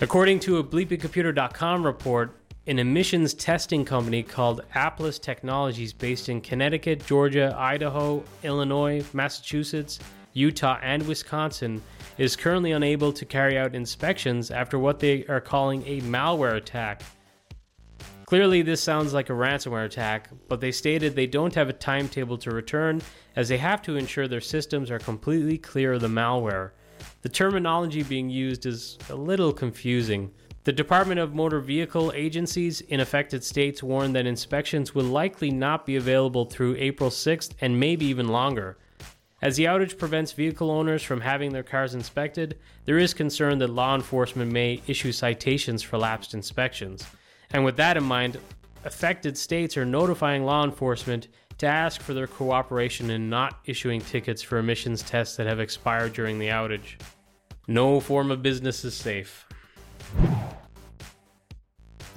According 0.00 0.40
to 0.40 0.58
a 0.58 0.64
bleepingcomputer.com 0.64 1.86
report, 1.86 2.36
an 2.68 2.78
emissions 2.78 3.32
testing 3.32 3.82
company 3.82 4.22
called 4.22 4.60
Applus 4.74 5.18
Technologies, 5.18 5.94
based 5.94 6.28
in 6.28 6.42
Connecticut, 6.42 7.04
Georgia, 7.06 7.56
Idaho, 7.58 8.22
Illinois, 8.42 9.02
Massachusetts, 9.14 9.98
Utah, 10.34 10.78
and 10.82 11.02
Wisconsin, 11.06 11.82
is 12.18 12.36
currently 12.36 12.72
unable 12.72 13.10
to 13.10 13.24
carry 13.24 13.56
out 13.56 13.74
inspections 13.74 14.50
after 14.50 14.78
what 14.78 15.00
they 15.00 15.24
are 15.28 15.40
calling 15.40 15.82
a 15.86 16.02
malware 16.02 16.56
attack. 16.56 17.00
Clearly, 18.26 18.60
this 18.60 18.82
sounds 18.82 19.14
like 19.14 19.30
a 19.30 19.32
ransomware 19.32 19.86
attack, 19.86 20.28
but 20.46 20.60
they 20.60 20.70
stated 20.70 21.16
they 21.16 21.26
don't 21.26 21.54
have 21.54 21.70
a 21.70 21.72
timetable 21.72 22.36
to 22.36 22.50
return 22.50 23.00
as 23.34 23.48
they 23.48 23.56
have 23.56 23.80
to 23.80 23.96
ensure 23.96 24.28
their 24.28 24.42
systems 24.42 24.90
are 24.90 24.98
completely 24.98 25.56
clear 25.56 25.94
of 25.94 26.02
the 26.02 26.08
malware. 26.08 26.72
The 27.22 27.30
terminology 27.30 28.02
being 28.02 28.28
used 28.28 28.66
is 28.66 28.98
a 29.08 29.14
little 29.14 29.54
confusing. 29.54 30.30
The 30.68 30.72
Department 30.74 31.18
of 31.18 31.34
Motor 31.34 31.60
Vehicle 31.60 32.12
agencies 32.14 32.82
in 32.82 33.00
affected 33.00 33.42
states 33.42 33.82
warned 33.82 34.14
that 34.14 34.26
inspections 34.26 34.94
will 34.94 35.06
likely 35.06 35.50
not 35.50 35.86
be 35.86 35.96
available 35.96 36.44
through 36.44 36.76
April 36.76 37.08
6th 37.08 37.54
and 37.62 37.80
maybe 37.80 38.04
even 38.04 38.28
longer. 38.28 38.76
As 39.40 39.56
the 39.56 39.64
outage 39.64 39.96
prevents 39.96 40.32
vehicle 40.32 40.70
owners 40.70 41.02
from 41.02 41.22
having 41.22 41.54
their 41.54 41.62
cars 41.62 41.94
inspected, 41.94 42.58
there 42.84 42.98
is 42.98 43.14
concern 43.14 43.56
that 43.60 43.70
law 43.70 43.94
enforcement 43.94 44.52
may 44.52 44.82
issue 44.86 45.10
citations 45.10 45.82
for 45.82 45.96
lapsed 45.96 46.34
inspections. 46.34 47.02
And 47.50 47.64
with 47.64 47.78
that 47.78 47.96
in 47.96 48.04
mind, 48.04 48.38
affected 48.84 49.38
states 49.38 49.74
are 49.78 49.86
notifying 49.86 50.44
law 50.44 50.64
enforcement 50.64 51.28
to 51.56 51.66
ask 51.66 52.02
for 52.02 52.12
their 52.12 52.26
cooperation 52.26 53.08
in 53.08 53.30
not 53.30 53.58
issuing 53.64 54.02
tickets 54.02 54.42
for 54.42 54.58
emissions 54.58 55.02
tests 55.02 55.34
that 55.36 55.46
have 55.46 55.60
expired 55.60 56.12
during 56.12 56.38
the 56.38 56.48
outage. 56.48 57.00
No 57.66 58.00
form 58.00 58.30
of 58.30 58.42
business 58.42 58.84
is 58.84 58.92
safe. 58.92 59.46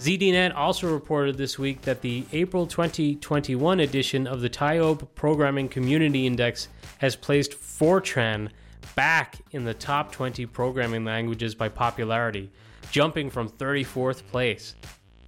ZDNet 0.01 0.55
also 0.55 0.91
reported 0.91 1.37
this 1.37 1.59
week 1.59 1.83
that 1.83 2.01
the 2.01 2.25
April 2.33 2.65
2021 2.65 3.79
edition 3.81 4.25
of 4.25 4.41
the 4.41 4.49
TIOBE 4.49 5.07
Programming 5.13 5.69
Community 5.69 6.25
Index 6.25 6.69
has 6.97 7.15
placed 7.15 7.51
Fortran 7.51 8.49
back 8.95 9.35
in 9.51 9.63
the 9.63 9.75
top 9.75 10.11
20 10.11 10.47
programming 10.47 11.05
languages 11.05 11.53
by 11.53 11.69
popularity, 11.69 12.49
jumping 12.89 13.29
from 13.29 13.47
34th 13.47 14.25
place. 14.25 14.73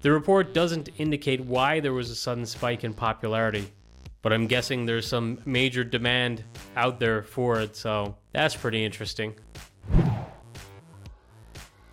The 0.01 0.11
report 0.11 0.55
doesn't 0.55 0.89
indicate 0.97 1.41
why 1.41 1.79
there 1.79 1.93
was 1.93 2.09
a 2.09 2.15
sudden 2.15 2.47
spike 2.47 2.83
in 2.83 2.95
popularity 2.95 3.71
but 4.23 4.31
I'm 4.31 4.47
guessing 4.47 4.85
there's 4.85 5.05
some 5.05 5.39
major 5.45 5.83
demand 5.83 6.43
out 6.77 6.97
there 6.97 7.21
for 7.21 7.59
it, 7.59 7.75
so 7.75 8.15
that's 8.31 8.55
pretty 8.55 8.83
interesting. 8.83 9.35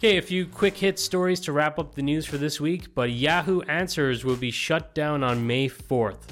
Okay, 0.00 0.16
a 0.16 0.22
few 0.22 0.46
quick 0.46 0.78
hit 0.78 0.98
stories 0.98 1.40
to 1.40 1.52
wrap 1.52 1.78
up 1.78 1.94
the 1.94 2.00
news 2.00 2.24
for 2.24 2.38
this 2.38 2.58
week, 2.58 2.94
but 2.94 3.10
Yahoo 3.10 3.60
Answers 3.60 4.24
will 4.24 4.34
be 4.34 4.50
shut 4.50 4.94
down 4.94 5.22
on 5.22 5.46
May 5.46 5.68
4th. 5.68 6.22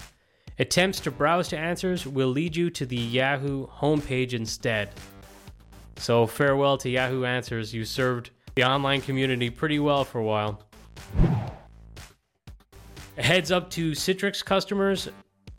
Attempts 0.59 1.01
to 1.01 1.11
browse 1.11 1.49
to 1.49 1.59
answers 1.59 2.07
will 2.07 2.29
lead 2.29 2.57
you 2.57 2.71
to 2.71 2.87
the 2.87 2.97
Yahoo 2.97 3.67
homepage 3.67 4.33
instead. 4.33 4.89
So, 5.97 6.27
farewell 6.27 6.79
to 6.79 6.89
Yahoo 6.89 7.27
Answers. 7.27 7.75
You 7.75 7.85
served 7.85 8.31
the 8.55 8.65
online 8.65 9.03
community 9.03 9.51
pretty 9.51 9.81
well 9.81 10.03
for 10.03 10.21
a 10.21 10.25
while. 10.25 10.63
Heads 13.19 13.53
up 13.53 13.69
to 13.73 13.91
Citrix 13.91 14.43
customers 14.43 15.11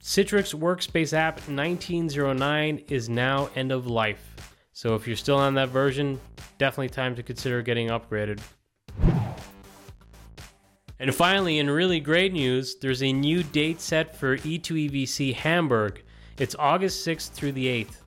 Citrix 0.02 0.56
Workspace 0.56 1.14
app 1.14 1.48
1909 1.48 2.86
is 2.88 3.08
now 3.08 3.52
end 3.56 3.72
of 3.72 3.86
life. 3.86 4.49
So 4.80 4.96
if 4.96 5.06
you're 5.06 5.18
still 5.18 5.36
on 5.36 5.56
that 5.56 5.68
version, 5.68 6.22
definitely 6.58 6.88
time 6.88 7.14
to 7.16 7.22
consider 7.22 7.62
getting 7.62 7.90
upgraded. 7.90 8.40
And 10.98 11.14
finally, 11.14 11.60
in 11.60 11.70
really 11.70 12.00
great 12.00 12.32
news, 12.32 12.78
there's 12.78 13.04
a 13.04 13.12
new 13.12 13.44
date 13.44 13.82
set 13.82 14.16
for 14.16 14.38
E2EVC 14.38 15.36
Hamburg. 15.36 16.02
It's 16.38 16.56
August 16.58 17.06
6th 17.06 17.32
through 17.32 17.52
the 17.52 17.66
8th. 17.66 17.98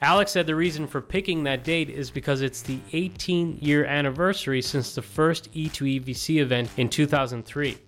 Alex 0.00 0.30
said 0.30 0.46
the 0.46 0.54
reason 0.54 0.86
for 0.86 1.00
picking 1.00 1.42
that 1.42 1.64
date 1.64 1.90
is 1.90 2.08
because 2.08 2.40
it's 2.40 2.62
the 2.62 2.78
18 2.92 3.58
year 3.60 3.84
anniversary 3.84 4.62
since 4.62 4.94
the 4.94 5.02
first 5.02 5.52
E2EVC 5.54 6.40
event 6.40 6.70
in 6.76 6.88
2003. 6.88 7.78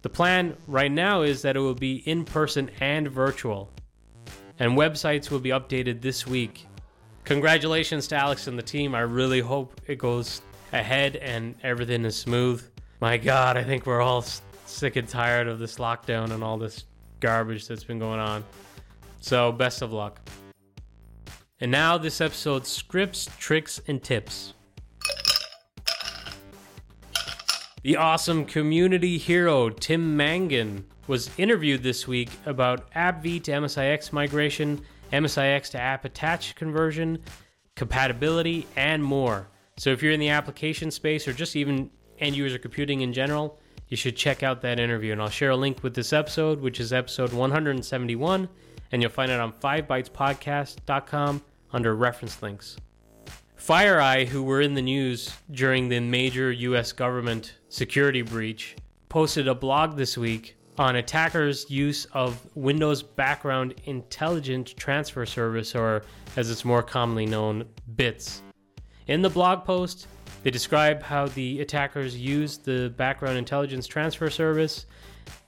The 0.00 0.08
plan 0.08 0.56
right 0.66 0.90
now 0.90 1.20
is 1.20 1.42
that 1.42 1.54
it 1.54 1.60
will 1.60 1.74
be 1.74 1.96
in 2.08 2.24
person 2.24 2.70
and 2.80 3.08
virtual, 3.08 3.70
and 4.58 4.72
websites 4.72 5.30
will 5.30 5.38
be 5.38 5.50
updated 5.50 6.00
this 6.00 6.26
week. 6.26 6.67
Congratulations 7.28 8.08
to 8.08 8.16
Alex 8.16 8.46
and 8.46 8.58
the 8.58 8.62
team. 8.62 8.94
I 8.94 9.00
really 9.00 9.40
hope 9.40 9.82
it 9.86 9.98
goes 9.98 10.40
ahead 10.72 11.16
and 11.16 11.54
everything 11.62 12.06
is 12.06 12.16
smooth. 12.16 12.66
My 13.02 13.18
God, 13.18 13.58
I 13.58 13.62
think 13.62 13.84
we're 13.84 14.00
all 14.00 14.24
sick 14.64 14.96
and 14.96 15.06
tired 15.06 15.46
of 15.46 15.58
this 15.58 15.76
lockdown 15.76 16.30
and 16.30 16.42
all 16.42 16.56
this 16.56 16.86
garbage 17.20 17.68
that's 17.68 17.84
been 17.84 17.98
going 17.98 18.18
on. 18.18 18.44
So, 19.20 19.52
best 19.52 19.82
of 19.82 19.92
luck. 19.92 20.26
And 21.60 21.70
now, 21.70 21.98
this 21.98 22.22
episode's 22.22 22.70
scripts, 22.70 23.28
tricks, 23.38 23.78
and 23.86 24.02
tips. 24.02 24.54
The 27.82 27.96
awesome 27.96 28.46
community 28.46 29.18
hero 29.18 29.68
Tim 29.68 30.16
Mangan 30.16 30.86
was 31.06 31.28
interviewed 31.36 31.82
this 31.82 32.08
week 32.08 32.30
about 32.46 32.90
AppV 32.92 33.42
to 33.42 33.50
MSIX 33.50 34.14
migration, 34.14 34.80
MSIX 35.12 35.70
to 35.70 35.78
app 35.78 36.04
attach 36.04 36.54
conversion, 36.54 37.18
compatibility, 37.74 38.66
and 38.76 39.02
more. 39.02 39.48
So 39.76 39.90
if 39.90 40.02
you're 40.02 40.12
in 40.12 40.20
the 40.20 40.30
application 40.30 40.90
space 40.90 41.28
or 41.28 41.32
just 41.32 41.56
even 41.56 41.90
end 42.18 42.36
user 42.36 42.58
computing 42.58 43.00
in 43.02 43.12
general, 43.12 43.58
you 43.88 43.96
should 43.96 44.16
check 44.16 44.42
out 44.42 44.60
that 44.62 44.78
interview. 44.78 45.12
And 45.12 45.22
I'll 45.22 45.28
share 45.28 45.50
a 45.50 45.56
link 45.56 45.82
with 45.82 45.94
this 45.94 46.12
episode, 46.12 46.60
which 46.60 46.80
is 46.80 46.92
episode 46.92 47.32
171, 47.32 48.48
and 48.92 49.02
you'll 49.02 49.10
find 49.10 49.30
it 49.30 49.40
on 49.40 49.52
5bytespodcast.com 49.52 51.42
under 51.72 51.94
reference 51.94 52.42
links. 52.42 52.76
FireEye, 53.58 54.26
who 54.26 54.42
were 54.42 54.60
in 54.60 54.74
the 54.74 54.82
news 54.82 55.34
during 55.50 55.88
the 55.88 56.00
major 56.00 56.52
US 56.52 56.92
government 56.92 57.54
security 57.68 58.22
breach, 58.22 58.76
posted 59.08 59.48
a 59.48 59.54
blog 59.54 59.96
this 59.96 60.16
week 60.16 60.56
on 60.78 60.96
attackers' 60.96 61.68
use 61.70 62.04
of 62.06 62.38
Windows 62.54 63.02
Background 63.02 63.74
Intelligent 63.84 64.76
Transfer 64.76 65.26
Service, 65.26 65.74
or 65.74 66.02
as 66.36 66.50
it's 66.50 66.64
more 66.64 66.82
commonly 66.82 67.26
known, 67.26 67.64
BITS. 67.96 68.42
In 69.08 69.22
the 69.22 69.30
blog 69.30 69.64
post, 69.64 70.06
they 70.42 70.50
describe 70.50 71.02
how 71.02 71.26
the 71.26 71.60
attackers 71.60 72.16
used 72.16 72.64
the 72.64 72.90
Background 72.96 73.38
Intelligence 73.38 73.86
Transfer 73.86 74.30
Service, 74.30 74.86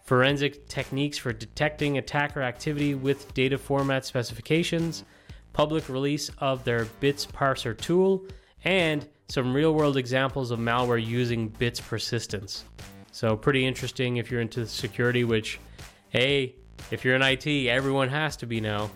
forensic 0.05 0.67
techniques 0.67 1.17
for 1.17 1.33
detecting 1.33 1.99
attacker 1.99 2.43
activity 2.43 2.95
with 2.95 3.33
data 3.33 3.57
format 3.57 4.05
specifications, 4.05 5.05
public 5.53 5.89
release 5.89 6.31
of 6.39 6.65
their 6.65 6.87
BITS 6.99 7.27
parser 7.27 7.77
tool, 7.77 8.25
and 8.65 9.09
some 9.29 9.55
real 9.55 9.75
world 9.75 9.97
examples 9.97 10.51
of 10.51 10.59
malware 10.59 11.05
using 11.05 11.49
BITS 11.49 11.81
persistence. 11.81 12.65
So, 13.13 13.37
pretty 13.37 13.67
interesting 13.67 14.17
if 14.17 14.31
you're 14.31 14.41
into 14.41 14.67
security, 14.67 15.25
which, 15.25 15.59
hey, 16.11 16.55
if 16.91 17.05
you're 17.05 17.17
in 17.17 17.23
IT, 17.23 17.47
everyone 17.69 18.09
has 18.09 18.37
to 18.39 18.47
be 18.47 18.61
now. 18.61 18.91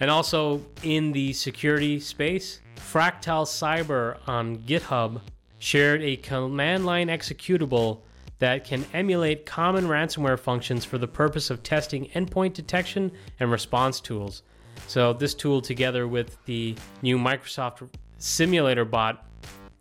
And 0.00 0.10
also 0.10 0.64
in 0.82 1.12
the 1.12 1.32
security 1.32 1.98
space, 2.00 2.60
Fractal 2.76 3.44
Cyber 3.44 4.18
on 4.26 4.58
GitHub 4.58 5.20
shared 5.58 6.02
a 6.02 6.16
command 6.16 6.86
line 6.86 7.08
executable 7.08 8.00
that 8.38 8.64
can 8.64 8.84
emulate 8.92 9.44
common 9.44 9.86
ransomware 9.86 10.38
functions 10.38 10.84
for 10.84 10.98
the 10.98 11.08
purpose 11.08 11.50
of 11.50 11.62
testing 11.62 12.06
endpoint 12.10 12.54
detection 12.54 13.10
and 13.40 13.50
response 13.50 14.00
tools. 14.00 14.42
So, 14.86 15.12
this 15.12 15.34
tool, 15.34 15.60
together 15.60 16.06
with 16.06 16.42
the 16.44 16.76
new 17.02 17.18
Microsoft 17.18 17.88
Simulator 18.18 18.84
bot, 18.84 19.26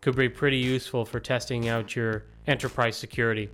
could 0.01 0.15
be 0.15 0.29
pretty 0.29 0.57
useful 0.57 1.05
for 1.05 1.19
testing 1.19 1.69
out 1.69 1.95
your 1.95 2.23
enterprise 2.47 2.97
security. 2.97 3.49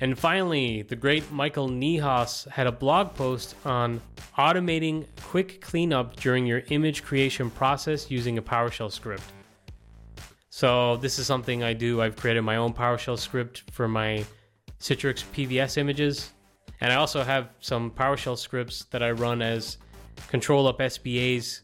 And 0.00 0.18
finally, 0.18 0.82
the 0.82 0.96
great 0.96 1.30
Michael 1.30 1.68
Niehaus 1.68 2.48
had 2.48 2.66
a 2.66 2.72
blog 2.72 3.14
post 3.14 3.54
on 3.64 4.00
automating 4.36 5.06
quick 5.22 5.60
cleanup 5.60 6.16
during 6.16 6.44
your 6.44 6.62
image 6.70 7.04
creation 7.04 7.50
process 7.50 8.10
using 8.10 8.36
a 8.36 8.42
PowerShell 8.42 8.90
script. 8.90 9.22
So, 10.50 10.96
this 10.96 11.18
is 11.18 11.26
something 11.26 11.62
I 11.62 11.72
do. 11.72 12.02
I've 12.02 12.16
created 12.16 12.42
my 12.42 12.56
own 12.56 12.74
PowerShell 12.74 13.18
script 13.18 13.62
for 13.70 13.86
my 13.86 14.24
Citrix 14.80 15.24
PVS 15.32 15.78
images. 15.78 16.32
And 16.80 16.92
I 16.92 16.96
also 16.96 17.22
have 17.22 17.50
some 17.60 17.92
PowerShell 17.92 18.36
scripts 18.36 18.86
that 18.86 19.04
I 19.04 19.12
run 19.12 19.40
as 19.40 19.78
ControlUp 20.32 20.78
SBAs, 20.78 21.60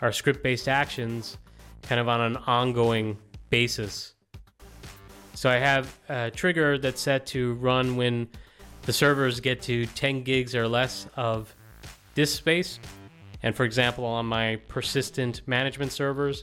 our 0.00 0.10
script 0.10 0.42
based 0.42 0.68
actions, 0.68 1.36
kind 1.82 2.00
of 2.00 2.08
on 2.08 2.22
an 2.22 2.36
ongoing 2.38 3.18
basis. 3.50 4.14
So 5.38 5.48
I 5.48 5.58
have 5.58 5.96
a 6.08 6.32
trigger 6.32 6.78
that's 6.78 7.00
set 7.00 7.24
to 7.26 7.54
run 7.54 7.96
when 7.96 8.26
the 8.82 8.92
servers 8.92 9.38
get 9.38 9.62
to 9.62 9.86
10 9.86 10.24
gigs 10.24 10.52
or 10.52 10.66
less 10.66 11.06
of 11.14 11.54
disk 12.16 12.36
space. 12.36 12.80
And 13.44 13.54
for 13.54 13.62
example, 13.62 14.04
on 14.04 14.26
my 14.26 14.56
persistent 14.66 15.42
management 15.46 15.92
servers, 15.92 16.42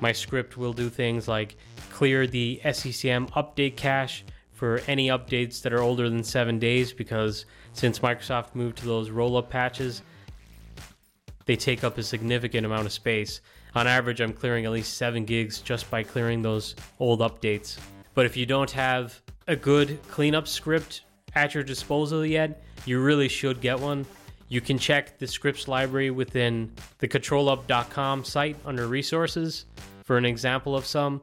my 0.00 0.12
script 0.12 0.56
will 0.56 0.72
do 0.72 0.88
things 0.88 1.28
like 1.28 1.58
clear 1.90 2.26
the 2.26 2.58
SCCM 2.64 3.28
update 3.32 3.76
cache 3.76 4.24
for 4.50 4.80
any 4.86 5.08
updates 5.08 5.60
that 5.60 5.74
are 5.74 5.82
older 5.82 6.08
than 6.08 6.24
seven 6.24 6.58
days 6.58 6.90
because 6.90 7.44
since 7.74 7.98
Microsoft 7.98 8.54
moved 8.54 8.78
to 8.78 8.86
those 8.86 9.10
roll 9.10 9.36
up 9.36 9.50
patches, 9.50 10.00
they 11.44 11.56
take 11.56 11.84
up 11.84 11.98
a 11.98 12.02
significant 12.02 12.64
amount 12.64 12.86
of 12.86 12.92
space. 12.92 13.42
On 13.74 13.86
average, 13.86 14.22
I'm 14.22 14.32
clearing 14.32 14.64
at 14.64 14.72
least 14.72 14.96
seven 14.96 15.26
gigs 15.26 15.60
just 15.60 15.90
by 15.90 16.02
clearing 16.02 16.40
those 16.40 16.76
old 16.98 17.20
updates. 17.20 17.78
But 18.14 18.26
if 18.26 18.36
you 18.36 18.46
don't 18.46 18.70
have 18.72 19.20
a 19.48 19.56
good 19.56 19.98
cleanup 20.08 20.46
script 20.46 21.02
at 21.34 21.54
your 21.54 21.62
disposal 21.62 22.24
yet, 22.24 22.62
you 22.84 23.00
really 23.00 23.28
should 23.28 23.60
get 23.60 23.78
one. 23.78 24.04
You 24.48 24.60
can 24.60 24.78
check 24.78 25.18
the 25.18 25.26
scripts 25.26 25.66
library 25.66 26.10
within 26.10 26.72
the 26.98 27.08
controlup.com 27.08 28.24
site 28.24 28.56
under 28.66 28.86
resources 28.86 29.64
for 30.04 30.18
an 30.18 30.26
example 30.26 30.76
of 30.76 30.84
some. 30.84 31.22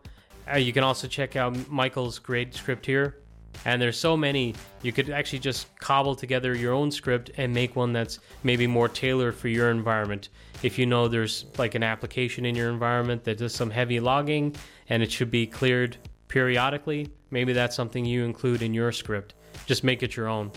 Uh, 0.51 0.57
you 0.57 0.73
can 0.73 0.83
also 0.83 1.07
check 1.07 1.35
out 1.35 1.69
Michael's 1.69 2.17
great 2.17 2.55
script 2.55 2.85
here. 2.85 3.17
And 3.65 3.81
there's 3.81 3.97
so 3.97 4.15
many, 4.15 4.55
you 4.81 4.91
could 4.91 5.09
actually 5.09 5.39
just 5.39 5.75
cobble 5.79 6.15
together 6.15 6.55
your 6.55 6.73
own 6.73 6.91
script 6.91 7.31
and 7.37 7.53
make 7.53 7.75
one 7.75 7.93
that's 7.93 8.19
maybe 8.43 8.67
more 8.67 8.87
tailored 8.87 9.35
for 9.35 9.47
your 9.47 9.69
environment. 9.69 10.29
If 10.63 10.79
you 10.79 10.85
know 10.85 11.07
there's 11.07 11.45
like 11.57 11.75
an 11.75 11.83
application 11.83 12.45
in 12.45 12.55
your 12.55 12.69
environment 12.69 13.25
that 13.25 13.37
does 13.37 13.53
some 13.53 13.69
heavy 13.69 13.99
logging 13.99 14.55
and 14.87 15.03
it 15.03 15.11
should 15.11 15.29
be 15.29 15.45
cleared 15.45 15.97
periodically, 16.29 17.11
maybe 17.31 17.51
that's 17.51 17.75
something 17.75 18.05
you 18.05 18.23
include 18.23 18.61
in 18.61 18.73
your 18.73 18.93
script. 18.93 19.33
Just 19.65 19.83
make 19.83 20.01
it 20.01 20.15
your 20.15 20.29
own. 20.29 20.51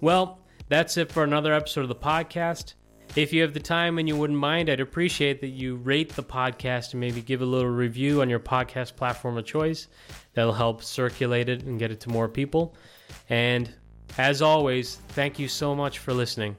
Well, 0.00 0.38
that's 0.68 0.96
it 0.96 1.10
for 1.10 1.24
another 1.24 1.52
episode 1.52 1.82
of 1.82 1.88
the 1.88 1.94
podcast. 1.96 2.74
If 3.16 3.32
you 3.32 3.42
have 3.42 3.54
the 3.54 3.60
time 3.60 3.98
and 3.98 4.08
you 4.08 4.16
wouldn't 4.16 4.38
mind, 4.38 4.68
I'd 4.68 4.80
appreciate 4.80 5.40
that 5.40 5.48
you 5.48 5.76
rate 5.76 6.10
the 6.10 6.22
podcast 6.22 6.92
and 6.92 7.00
maybe 7.00 7.22
give 7.22 7.42
a 7.42 7.46
little 7.46 7.70
review 7.70 8.20
on 8.22 8.28
your 8.28 8.40
podcast 8.40 8.96
platform 8.96 9.36
of 9.36 9.44
choice. 9.44 9.88
That'll 10.34 10.52
help 10.52 10.82
circulate 10.82 11.48
it 11.48 11.62
and 11.62 11.78
get 11.78 11.90
it 11.90 12.00
to 12.00 12.08
more 12.10 12.28
people. 12.28 12.74
And 13.28 13.72
as 14.18 14.42
always, 14.42 14.96
thank 15.08 15.38
you 15.38 15.48
so 15.48 15.74
much 15.74 15.98
for 15.98 16.12
listening. 16.12 16.56